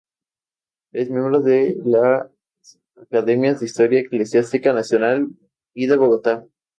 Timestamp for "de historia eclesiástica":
3.59-4.73